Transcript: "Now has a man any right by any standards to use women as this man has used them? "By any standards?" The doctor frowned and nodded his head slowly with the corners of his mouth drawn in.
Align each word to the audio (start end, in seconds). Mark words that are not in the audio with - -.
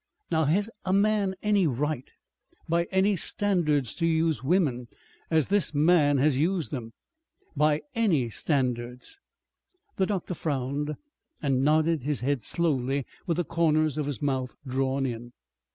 "Now 0.31 0.45
has 0.45 0.71
a 0.83 0.91
man 0.93 1.35
any 1.43 1.67
right 1.67 2.09
by 2.67 2.85
any 2.85 3.15
standards 3.15 3.93
to 3.93 4.07
use 4.07 4.41
women 4.43 4.87
as 5.29 5.49
this 5.49 5.75
man 5.75 6.17
has 6.17 6.37
used 6.39 6.71
them? 6.71 6.93
"By 7.55 7.81
any 7.93 8.31
standards?" 8.31 9.19
The 9.97 10.07
doctor 10.07 10.33
frowned 10.33 10.95
and 11.39 11.61
nodded 11.63 12.01
his 12.01 12.21
head 12.21 12.43
slowly 12.43 13.05
with 13.27 13.37
the 13.37 13.45
corners 13.45 13.99
of 13.99 14.07
his 14.07 14.23
mouth 14.23 14.55
drawn 14.65 15.05
in. 15.05 15.33